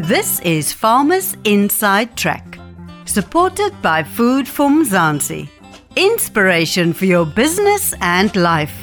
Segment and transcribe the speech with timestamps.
[0.00, 2.58] This is Farmers Inside Track,
[3.06, 5.48] supported by Food for Mzansi.
[5.96, 8.76] Inspiration for your business and life.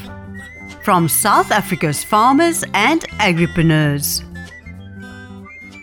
[0.84, 4.24] From South Africa's farmers and agripreneurs.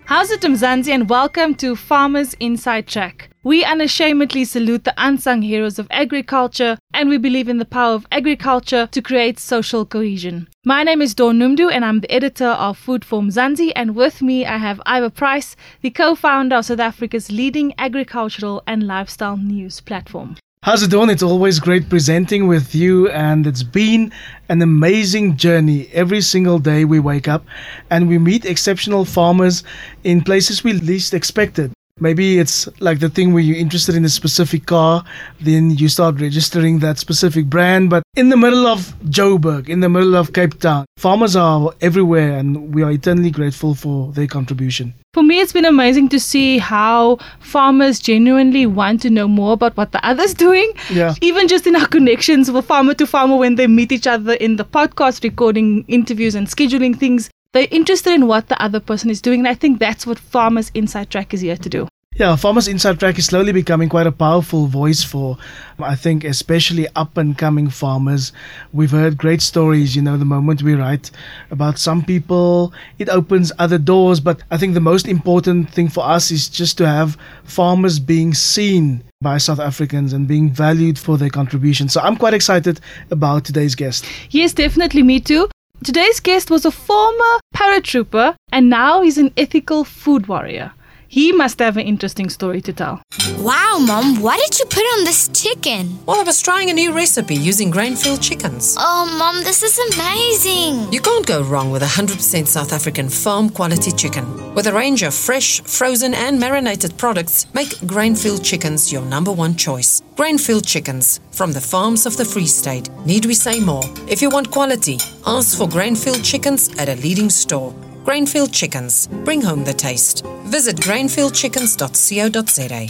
[0.04, 3.29] How's it, Mzansi, and welcome to Farmers Inside Track.
[3.42, 8.06] We unashamedly salute the unsung heroes of agriculture, and we believe in the power of
[8.12, 10.46] agriculture to create social cohesion.
[10.66, 14.20] My name is Dawn Noemdoe, and I'm the editor of Food for Mzansi, and with
[14.20, 19.80] me I have Ivor Price, the co-founder of South Africa's leading agricultural and lifestyle news
[19.80, 20.36] platform.
[20.62, 21.08] How's it going?
[21.08, 24.12] It's always great presenting with you, and it's been
[24.50, 25.88] an amazing journey.
[25.94, 27.46] Every single day we wake up
[27.88, 29.64] and we meet exceptional farmers
[30.04, 31.72] in places we least expected.
[32.00, 35.04] Maybe it's like the thing where you're interested in a specific car,
[35.40, 37.90] then you start registering that specific brand.
[37.90, 42.38] But in the middle of Joburg, in the middle of Cape Town, farmers are everywhere,
[42.38, 44.94] and we are eternally grateful for their contribution.
[45.12, 49.76] For me, it's been amazing to see how farmers genuinely want to know more about
[49.76, 50.72] what the other's doing.
[50.90, 51.14] Yeah.
[51.20, 54.56] Even just in our connections with farmer to farmer when they meet each other in
[54.56, 59.20] the podcast, recording interviews and scheduling things, they're interested in what the other person is
[59.20, 59.40] doing.
[59.40, 61.88] And I think that's what Farmers Inside Track is here to do.
[62.16, 65.38] Yeah, Farmers Inside Track is slowly becoming quite a powerful voice for,
[65.78, 68.32] I think, especially up and coming farmers.
[68.72, 71.10] We've heard great stories, you know, the moment we write
[71.50, 74.20] about some people, it opens other doors.
[74.20, 78.34] But I think the most important thing for us is just to have farmers being
[78.34, 81.88] seen by South Africans and being valued for their contribution.
[81.88, 84.04] So I'm quite excited about today's guest.
[84.30, 85.48] Yes, definitely, me too.
[85.82, 90.72] Today's guest was a former paratrooper and now he's an ethical food warrior.
[91.12, 93.02] He must have an interesting story to tell.
[93.38, 95.98] Wow, Mom, what did you put on this chicken?
[96.06, 98.76] Well, I was trying a new recipe using Grainfield Chickens.
[98.78, 100.92] Oh, Mom, this is amazing.
[100.92, 104.54] You can't go wrong with 100% South African farm quality chicken.
[104.54, 109.56] With a range of fresh, frozen, and marinated products, make Grainfield Chickens your number one
[109.56, 110.02] choice.
[110.14, 112.88] Grainfield Chickens from the farms of the Free State.
[113.04, 113.82] Need we say more?
[114.08, 117.74] If you want quality, ask for Grainfield Chickens at a leading store.
[118.04, 119.08] Grainfield Chickens.
[119.24, 120.24] Bring home the taste.
[120.44, 122.86] Visit grainfieldchickens.co.za.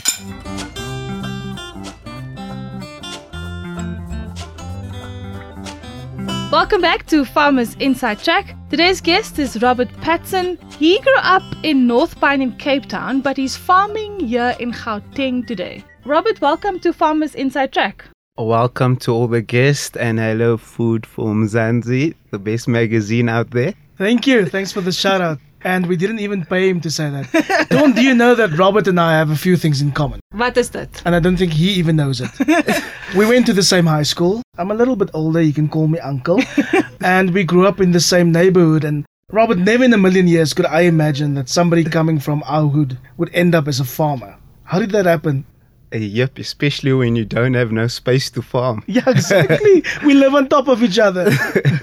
[6.53, 8.55] Welcome back to Farmers Inside Track.
[8.71, 10.59] Today's guest is Robert Patson.
[10.79, 15.85] He grew up in Northpine in Cape Town, but he's farming here in Gauteng today.
[16.05, 18.05] Robert, welcome to Farmers Inside Track.
[18.37, 23.75] Welcome to all the guests and hello Food for Mzansi, the best magazine out there.
[24.01, 24.47] Thank you.
[24.47, 25.39] Thanks for the shout out.
[25.63, 27.67] And we didn't even pay him to say that.
[27.69, 30.21] don't you know that Robert and I have a few things in common?
[30.33, 31.03] What is that?
[31.05, 32.31] And I don't think he even knows it.
[33.15, 34.41] we went to the same high school.
[34.57, 36.41] I'm a little bit older, you can call me uncle.
[37.03, 38.85] and we grew up in the same neighborhood.
[38.85, 42.71] And Robert, never in a million years could I imagine that somebody coming from our
[42.71, 44.39] hood would end up as a farmer.
[44.65, 45.45] How did that happen?
[45.93, 48.83] Uh, yep, especially when you don't have no space to farm.
[48.87, 49.83] Yeah, exactly.
[50.05, 51.31] we live on top of each other.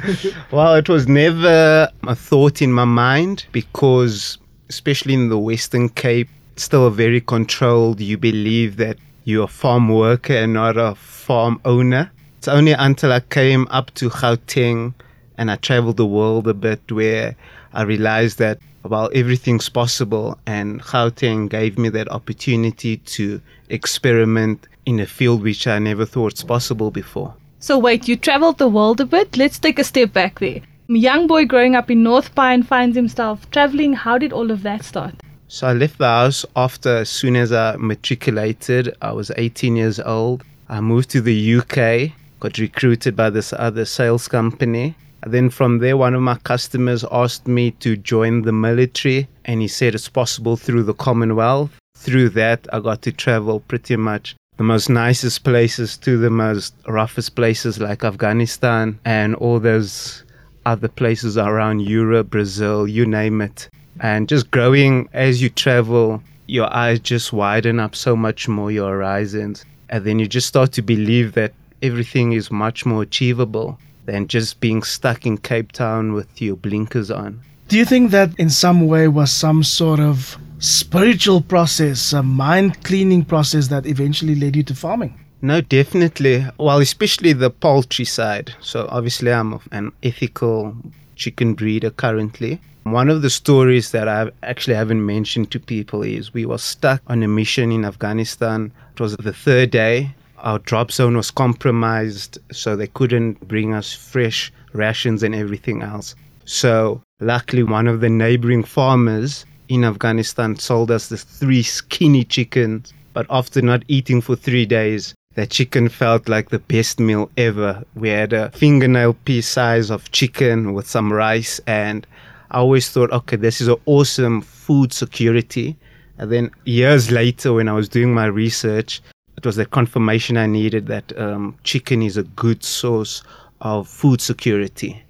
[0.52, 4.38] well, it was never a thought in my mind because,
[4.70, 8.00] especially in the Western Cape, it's still very controlled.
[8.00, 12.10] You believe that you're a farm worker and not a farm owner.
[12.38, 14.94] It's only until I came up to Gauteng
[15.38, 17.36] and I traveled the world a bit where
[17.74, 25.00] I realized that well, everything's possible, and Gauteng gave me that opportunity to experiment in
[25.00, 27.36] a field which I never thought was possible before.
[27.60, 29.36] So, wait, you traveled the world a bit?
[29.36, 30.62] Let's take a step back there.
[30.90, 33.94] A young boy growing up in Northpine finds himself traveling.
[33.94, 35.16] How did all of that start?
[35.48, 38.96] So, I left the house after, as soon as I matriculated.
[39.02, 40.44] I was 18 years old.
[40.70, 44.96] I moved to the UK, got recruited by this other sales company.
[45.26, 49.68] Then from there, one of my customers asked me to join the military, and he
[49.68, 51.72] said it's possible through the Commonwealth.
[51.96, 56.74] Through that, I got to travel pretty much the most nicest places to the most
[56.88, 60.24] roughest places like Afghanistan and all those
[60.66, 63.70] other places around Europe, Brazil, you name it.
[64.00, 68.90] And just growing as you travel, your eyes just widen up so much more, your
[68.90, 69.66] horizons.
[69.90, 74.60] And then you just start to believe that everything is much more achievable than just
[74.60, 77.42] being stuck in Cape Town with your blinkers on.
[77.68, 82.84] Do you think that in some way was some sort of spiritual process, a mind
[82.84, 85.20] cleaning process that eventually led you to farming?
[85.42, 86.46] No, definitely.
[86.58, 88.56] Well, especially the poultry side.
[88.60, 90.76] So, obviously, I'm an ethical
[91.16, 92.60] chicken breeder currently.
[92.84, 97.02] One of the stories that I actually haven't mentioned to people is we were stuck
[97.08, 98.72] on a mission in Afghanistan.
[98.94, 100.16] It was the third day.
[100.40, 106.16] Our drop zone was compromised, so they couldn't bring us fresh rations and everything else.
[106.46, 112.94] So, luckily, one of the neighboring farmers in Afghanistan sold us the three skinny chickens.
[113.14, 117.84] But after not eating for three days, that chicken felt like the best meal ever.
[117.96, 122.06] We had a fingernail piece size of chicken with some rice, and
[122.52, 125.76] I always thought, okay, this is an awesome food security.
[126.20, 129.02] And then years later, when I was doing my research,
[129.38, 133.24] it was the confirmation I needed that um, chicken is a good source
[133.62, 135.04] of food security.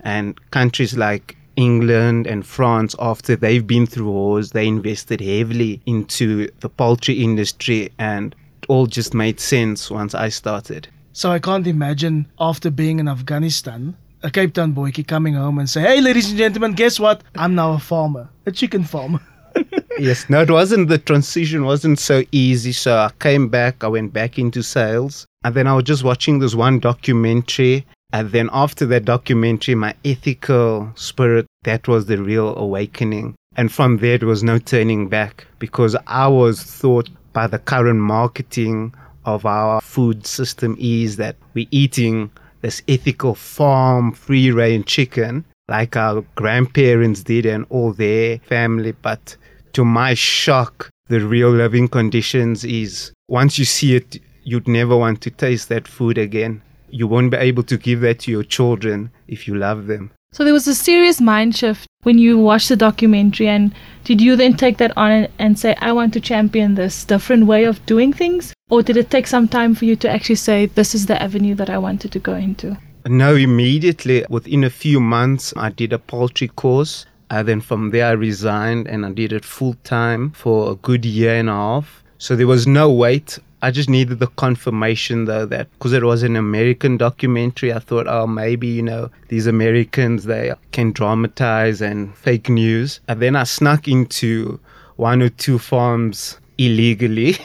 [0.00, 6.50] And countries like England and France, after they've been through wars, they invested heavily into
[6.60, 10.88] the poultry industry, and it all just made sense once I started.
[11.12, 15.68] So I can't imagine after being in Afghanistan, a Cape Town boykie coming home and
[15.68, 17.22] say, "Hey, ladies and gentlemen, guess what?
[17.36, 19.20] I'm now a farmer, a chicken farmer."
[19.98, 22.72] yes, no, it wasn't the transition wasn't so easy.
[22.72, 26.38] So I came back, I went back into sales, and then I was just watching
[26.38, 27.86] this one documentary.
[28.12, 33.34] And then after that documentary, my ethical spirit, that was the real awakening.
[33.56, 38.00] And from there, there was no turning back because I was thought by the current
[38.00, 38.94] marketing
[39.24, 42.30] of our food system is that we're eating
[42.62, 48.92] this ethical farm free range chicken like our grandparents did and all their family.
[48.92, 49.36] But
[49.72, 55.20] to my shock, the real living conditions is once you see it, you'd never want
[55.22, 56.62] to taste that food again.
[56.88, 60.10] You won't be able to give that to your children if you love them.
[60.32, 63.74] So there was a serious mind shift when you watched the documentary, and
[64.04, 67.64] did you then take that on and say, I want to champion this different way
[67.64, 68.54] of doing things?
[68.70, 71.56] Or did it take some time for you to actually say, this is the avenue
[71.56, 72.78] that I wanted to go into?
[73.06, 77.06] No, immediately within a few months, I did a poultry course.
[77.30, 81.04] And then from there, I resigned and I did it full time for a good
[81.04, 82.02] year and a half.
[82.18, 83.38] So there was no wait.
[83.62, 88.06] I just needed the confirmation though that because it was an American documentary, I thought,
[88.08, 93.00] oh, maybe, you know, these Americans, they can dramatize and fake news.
[93.06, 94.58] And then I snuck into
[94.96, 97.36] one or two farms illegally.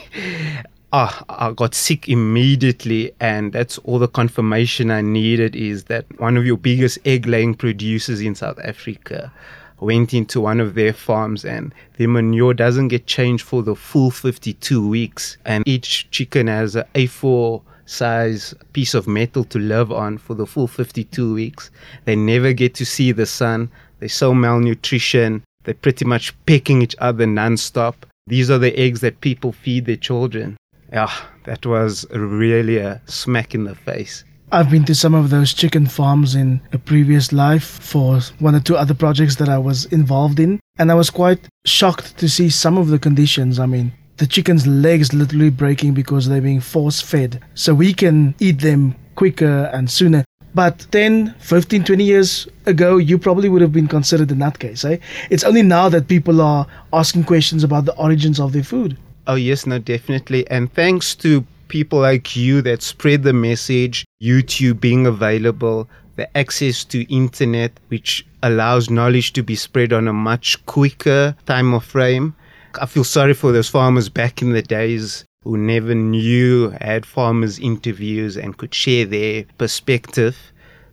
[0.94, 6.38] oh, I got sick immediately, and that's all the confirmation I needed is that one
[6.38, 9.32] of your biggest egg laying producers in South Africa
[9.80, 14.12] went into one of their farms and the manure doesn't get changed for the full
[14.12, 20.18] 52 weeks and each chicken has a A4 size piece of metal to live on
[20.18, 21.70] for the full 52 weeks.
[22.06, 23.70] They never get to see the sun.
[24.00, 25.44] They're so malnutrition.
[25.64, 27.96] They're pretty much pecking each other nonstop.
[28.28, 30.58] These are the eggs that people feed their children.
[30.92, 31.12] Yeah,
[31.44, 34.24] that was really a smack in the face.
[34.52, 38.60] I've been to some of those chicken farms in a previous life for one or
[38.60, 42.50] two other projects that I was involved in, and I was quite shocked to see
[42.50, 43.60] some of the conditions.
[43.60, 48.36] I mean, the chicken's legs literally breaking because they're being force fed, so we can
[48.40, 50.24] eat them quicker and sooner.
[50.54, 55.00] But 10, 15, 20 years ago, you probably would have been considered a nutcase, eh?
[55.30, 58.96] It's only now that people are asking questions about the origins of their food.
[59.28, 60.48] Oh, yes, no, definitely.
[60.50, 66.84] And thanks to people like you that spread the message, YouTube being available, the access
[66.86, 72.36] to internet, which allows knowledge to be spread on a much quicker time of frame.
[72.80, 77.60] I feel sorry for those farmers back in the days who never knew, had farmers
[77.60, 80.38] interviews and could share their perspective.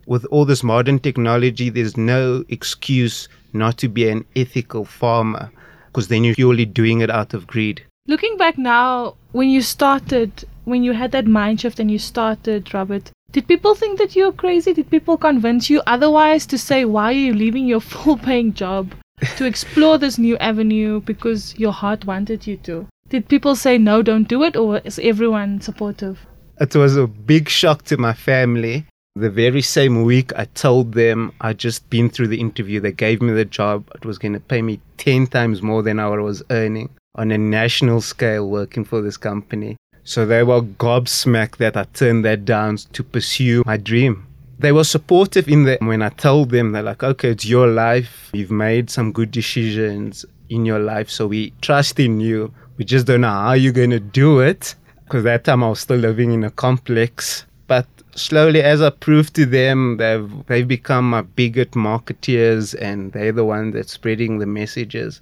[0.05, 5.51] With all this modern technology, there's no excuse not to be an ethical farmer
[5.87, 7.83] because then you're purely doing it out of greed.
[8.05, 12.73] Looking back now, when you started, when you had that mind shift and you started,
[12.73, 14.73] Robert, did people think that you were crazy?
[14.73, 18.93] Did people convince you otherwise to say, why are you leaving your full paying job
[19.37, 22.85] to explore this new avenue because your heart wanted you to?
[23.07, 26.19] Did people say, no, don't do it, or is everyone supportive?
[26.59, 28.85] It was a big shock to my family.
[29.15, 32.81] The very same week, I told them I'd just been through the interview.
[32.81, 33.89] They gave me the job.
[33.95, 37.37] It was going to pay me 10 times more than I was earning on a
[37.37, 39.77] national scale working for this company.
[40.03, 44.25] So they were gobsmacked that I turned that down to pursue my dream.
[44.59, 48.29] They were supportive in that when I told them, they're like, okay, it's your life.
[48.33, 51.09] You've made some good decisions in your life.
[51.09, 52.53] So we trust in you.
[52.77, 54.75] We just don't know how you're going to do it.
[55.05, 57.45] Because that time I was still living in a complex.
[57.67, 63.31] But slowly, as I proved to them, they've, they've become my biggest marketeers and they're
[63.31, 65.21] the ones that's spreading the messages.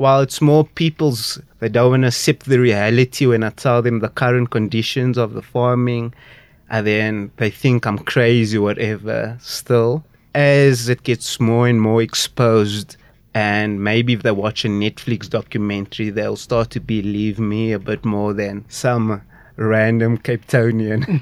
[0.00, 3.98] While it's more people's, they don't want to accept the reality when I tell them
[3.98, 6.14] the current conditions of the farming,
[6.70, 9.36] and then they think I'm crazy whatever.
[9.42, 10.02] Still,
[10.34, 12.96] as it gets more and more exposed,
[13.34, 18.02] and maybe if they watch a Netflix documentary, they'll start to believe me a bit
[18.02, 19.20] more than some
[19.56, 21.20] random Capetonian.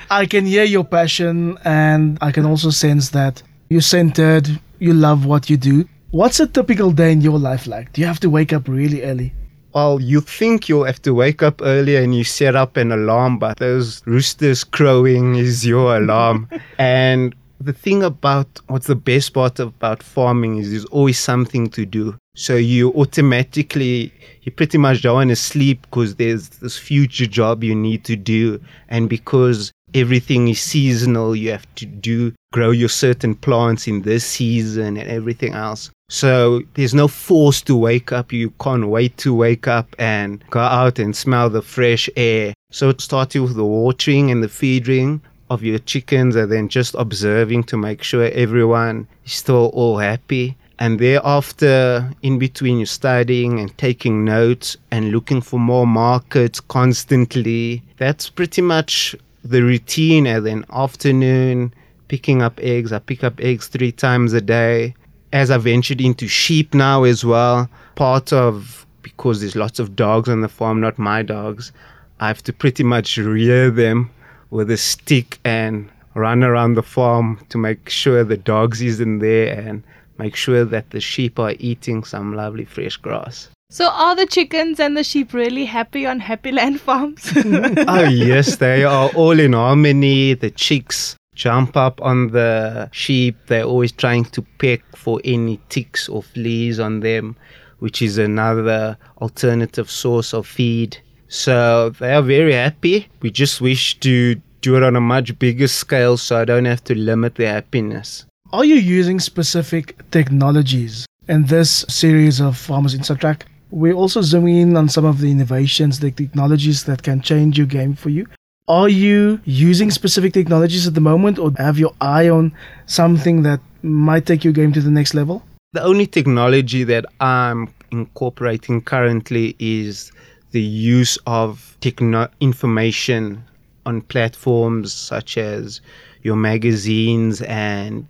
[0.10, 5.24] I can hear your passion, and I can also sense that you're centered, you love
[5.24, 5.88] what you do.
[6.10, 7.92] What's a typical day in your life like?
[7.92, 9.34] Do you have to wake up really early?
[9.74, 13.38] Well, you think you'll have to wake up earlier and you set up an alarm,
[13.38, 16.48] but those roosters crowing is your alarm.
[16.78, 21.84] and the thing about what's the best part about farming is there's always something to
[21.84, 22.16] do.
[22.34, 24.10] So you automatically,
[24.44, 28.16] you pretty much don't want to sleep because there's this future job you need to
[28.16, 28.62] do.
[28.88, 34.24] And because everything is seasonal, you have to do, grow your certain plants in this
[34.24, 35.90] season and everything else.
[36.10, 38.32] So there's no force to wake up.
[38.32, 42.54] You can't wait to wake up and go out and smell the fresh air.
[42.70, 46.94] So it started with the watering and the feeding of your chickens and then just
[46.94, 50.56] observing to make sure everyone is still all happy.
[50.78, 57.82] And thereafter, in between, you're studying and taking notes and looking for more markets constantly.
[57.96, 60.26] That's pretty much the routine.
[60.26, 61.74] And then afternoon,
[62.06, 62.92] picking up eggs.
[62.92, 64.94] I pick up eggs three times a day.
[65.32, 70.28] As I ventured into sheep now as well, part of because there's lots of dogs
[70.28, 71.72] on the farm, not my dogs,
[72.20, 74.10] I have to pretty much rear them
[74.50, 79.54] with a stick and run around the farm to make sure the dogs isn't there
[79.58, 79.82] and
[80.18, 83.48] make sure that the sheep are eating some lovely fresh grass.
[83.70, 87.30] So, are the chickens and the sheep really happy on Happy Land Farms?
[87.36, 90.32] oh, yes, they are all in harmony.
[90.32, 93.36] The chicks jump up on the sheep.
[93.46, 97.36] They're always trying to peck for any ticks or fleas on them,
[97.78, 100.98] which is another alternative source of feed.
[101.28, 103.08] So they are very happy.
[103.22, 106.82] We just wish to do it on a much bigger scale so I don't have
[106.84, 108.26] to limit their happiness.
[108.52, 113.46] Are you using specific technologies in this series of Farmers Inside Track?
[113.70, 117.66] We're also zooming in on some of the innovations, the technologies that can change your
[117.66, 118.26] game for you.
[118.68, 122.52] Are you using specific technologies at the moment or have your eye on
[122.84, 125.42] something that might take your game to the next level?
[125.72, 130.12] The only technology that I'm incorporating currently is
[130.50, 133.42] the use of techno- information
[133.86, 135.80] on platforms such as
[136.22, 138.06] your magazines and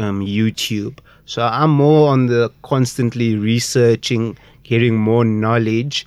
[0.00, 0.98] um, YouTube.
[1.24, 6.04] So I'm more on the constantly researching, getting more knowledge,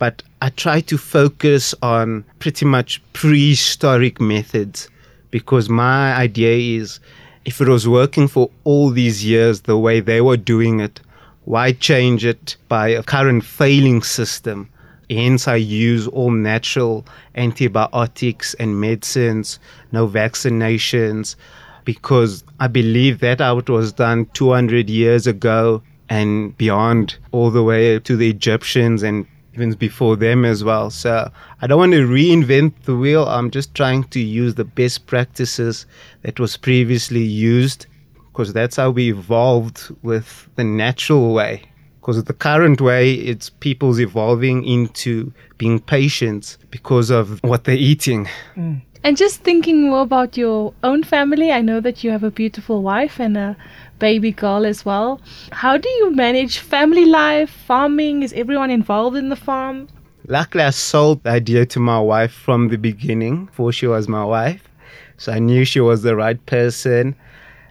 [0.00, 4.88] but I try to focus on pretty much prehistoric methods
[5.32, 7.00] because my idea is
[7.44, 11.00] if it was working for all these years the way they were doing it,
[11.44, 14.68] why change it by a current failing system?
[15.10, 17.04] Hence, I use all natural
[17.34, 19.58] antibiotics and medicines,
[19.90, 21.34] no vaccinations,
[21.84, 27.98] because I believe that it was done 200 years ago and beyond, all the way
[27.98, 30.90] to the Egyptians and even before them as well.
[30.90, 33.26] So I don't want to reinvent the wheel.
[33.26, 35.86] I'm just trying to use the best practices
[36.22, 37.86] that was previously used
[38.38, 41.62] because that's how we evolved with the natural way
[42.08, 48.26] because the current way it's people's evolving into being patient because of what they're eating
[48.56, 48.80] mm.
[49.04, 52.80] and just thinking more about your own family i know that you have a beautiful
[52.82, 53.56] wife and a
[53.98, 55.20] baby girl as well.
[55.52, 58.22] How do you manage family life farming?
[58.22, 59.88] Is everyone involved in the farm?
[60.26, 64.24] Luckily i sold the idea to my wife from the beginning before she was my
[64.24, 64.68] wife.
[65.16, 67.14] So i knew she was the right person.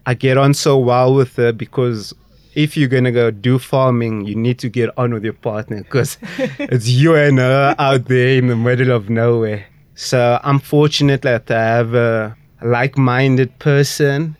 [0.05, 2.13] I get on so well with her because
[2.55, 6.17] if you're gonna go do farming, you need to get on with your partner because
[6.57, 9.65] it's you and her out there in the middle of nowhere.
[9.93, 14.35] So I'm fortunate that I have a like-minded person,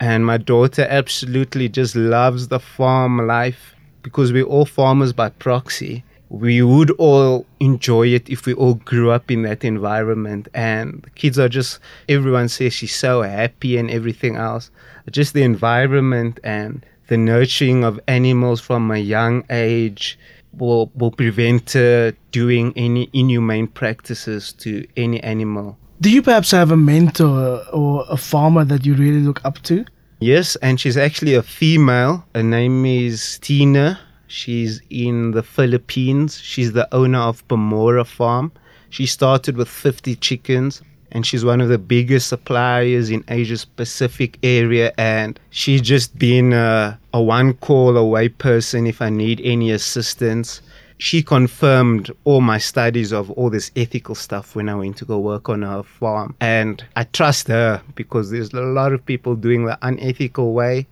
[0.00, 6.02] and my daughter absolutely just loves the farm life because we're all farmers by proxy.
[6.30, 10.48] We would all enjoy it if we all grew up in that environment.
[10.54, 14.70] And the kids are just, everyone says she's so happy and everything else.
[15.10, 20.18] Just the environment and the nurturing of animals from a young age
[20.56, 25.76] will, will prevent uh, doing any inhumane practices to any animal.
[26.02, 29.84] Do you perhaps have a mentor or a farmer that you really look up to?
[30.20, 32.24] Yes, and she's actually a female.
[32.34, 34.00] Her name is Tina.
[34.26, 36.40] She's in the Philippines.
[36.40, 38.50] She's the owner of Pomora Farm.
[38.88, 40.80] She started with 50 chickens
[41.12, 46.54] and she's one of the biggest suppliers in Asia Pacific area and she's just been
[46.54, 50.62] a, a one call away person if I need any assistance.
[51.00, 55.18] She confirmed all my studies of all this ethical stuff when I went to go
[55.18, 56.36] work on her farm.
[56.40, 60.86] And I trust her because there's a lot of people doing the unethical way.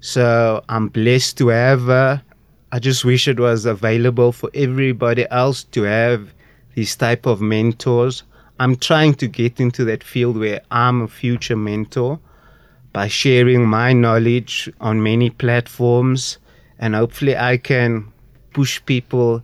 [0.00, 2.22] So I'm blessed to have her.
[2.70, 6.32] I just wish it was available for everybody else to have
[6.74, 8.22] these type of mentors
[8.58, 12.18] I'm trying to get into that field where I'm a future mentor.
[12.94, 16.38] by sharing my knowledge on many platforms,
[16.78, 18.10] and hopefully, I can
[18.56, 19.42] push people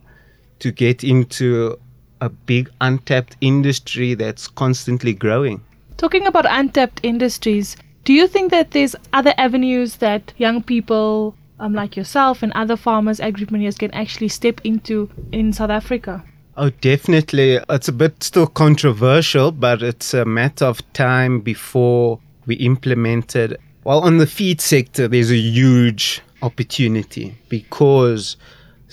[0.57, 1.77] to get into
[2.19, 5.61] a big untapped industry that's constantly growing.
[5.97, 11.75] Talking about untapped industries, do you think that there's other avenues that young people um,
[11.75, 16.23] like yourself and other farmers, agripreneurs can actually step into in South Africa?
[16.57, 17.59] Oh, definitely.
[17.69, 23.61] It's a bit still controversial, but it's a matter of time before we implement it.
[23.83, 28.37] Well, on the feed sector, there's a huge opportunity because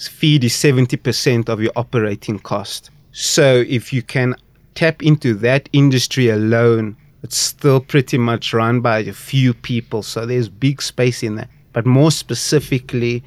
[0.09, 2.90] feed is 70% of your operating cost.
[3.12, 4.35] So if you can
[4.75, 10.02] tap into that industry alone, it's still pretty much run by a few people.
[10.02, 11.50] So there's big space in that.
[11.73, 13.23] But more specifically,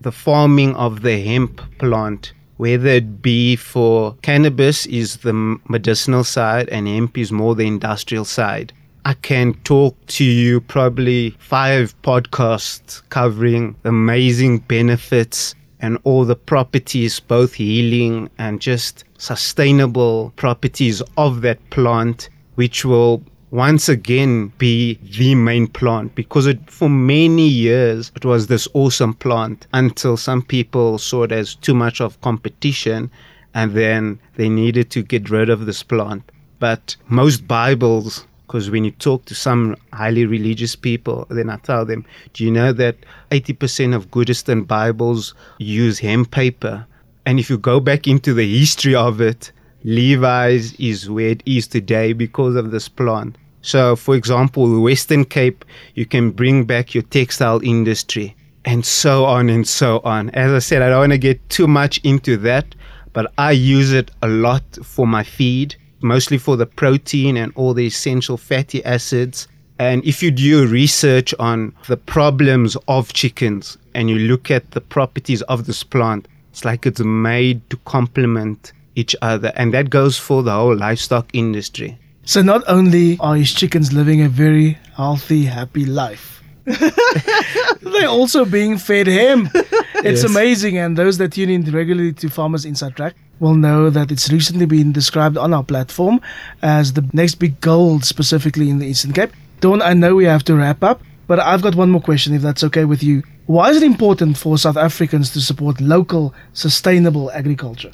[0.00, 5.32] the farming of the hemp plant, whether it be for cannabis is the
[5.68, 8.72] medicinal side and hemp is more the industrial side.
[9.04, 15.54] I can talk to you probably five podcasts covering amazing benefits
[15.84, 23.22] and all the properties, both healing and just sustainable properties of that plant, which will
[23.50, 29.12] once again be the main plant because it, for many years it was this awesome
[29.12, 33.10] plant until some people saw it as too much of competition
[33.52, 36.22] and then they needed to get rid of this plant.
[36.60, 41.84] But most Bibles because when you talk to some highly religious people, then I tell
[41.84, 42.94] them, do you know that
[43.32, 46.86] 80% of Gutenberg Bibles use hemp paper?
[47.26, 49.50] And if you go back into the history of it,
[49.82, 53.36] Levi's is where it is today because of this plant.
[53.62, 55.64] So, for example, the Western Cape,
[55.96, 60.30] you can bring back your textile industry and so on and so on.
[60.30, 62.72] As I said, I don't want to get too much into that,
[63.12, 67.74] but I use it a lot for my feed mostly for the protein and all
[67.74, 69.48] the essential fatty acids.
[69.78, 74.80] And if you do research on the problems of chickens and you look at the
[74.80, 79.50] properties of this plant, it's like it's made to complement each other.
[79.56, 81.98] And that goes for the whole livestock industry.
[82.24, 88.78] So not only are his chickens living a very healthy, happy life, they're also being
[88.78, 89.50] fed hemp.
[89.54, 90.24] It's yes.
[90.24, 90.78] amazing.
[90.78, 94.66] And those that tune in regularly to Farmers Inside Track will know that it's recently
[94.66, 96.20] been described on our platform
[96.62, 99.32] as the next big gold, specifically in the Eastern Cape.
[99.60, 102.42] Dawn, I know we have to wrap up, but I've got one more question if
[102.42, 103.22] that's okay with you.
[103.46, 107.92] Why is it important for South Africans to support local, sustainable agriculture?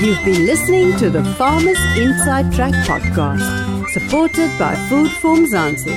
[0.02, 3.44] You've been listening to the Farmers Inside Track podcast,
[3.90, 5.94] supported by Food for Mzansi.